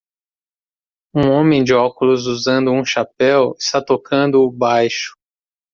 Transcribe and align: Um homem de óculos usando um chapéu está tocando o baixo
Um 1.13 1.29
homem 1.29 1.63
de 1.63 1.75
óculos 1.75 2.25
usando 2.25 2.71
um 2.71 2.83
chapéu 2.83 3.53
está 3.59 3.79
tocando 3.85 4.41
o 4.41 4.51
baixo 4.51 5.13